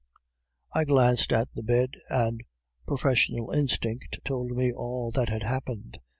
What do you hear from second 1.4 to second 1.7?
the